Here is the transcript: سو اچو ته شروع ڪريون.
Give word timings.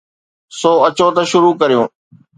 سو 0.59 0.71
اچو 0.87 1.07
ته 1.15 1.23
شروع 1.31 1.53
ڪريون. 1.61 1.87